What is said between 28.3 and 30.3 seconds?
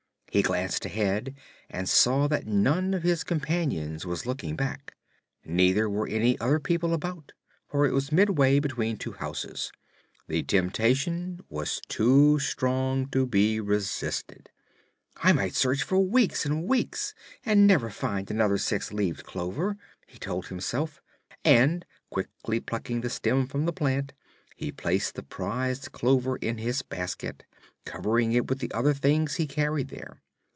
it with the other things he carried there.